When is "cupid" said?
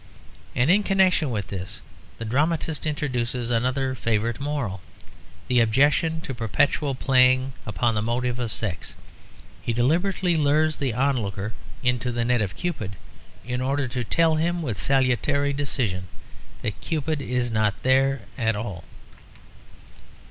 12.55-12.95, 16.81-17.21